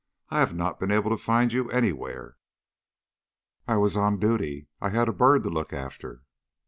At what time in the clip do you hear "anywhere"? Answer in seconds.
1.69-2.35